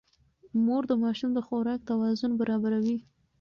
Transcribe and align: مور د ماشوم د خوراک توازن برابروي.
مور 0.65 0.83
د 0.87 0.91
ماشوم 1.03 1.31
د 1.33 1.39
خوراک 1.47 1.79
توازن 1.89 2.31
برابروي. 2.41 2.97